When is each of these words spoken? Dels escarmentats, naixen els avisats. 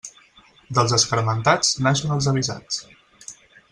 Dels 0.77 0.95
escarmentats, 0.97 1.71
naixen 1.89 2.19
els 2.19 2.33
avisats. 2.35 2.85